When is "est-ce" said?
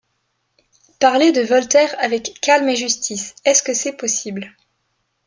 3.45-3.61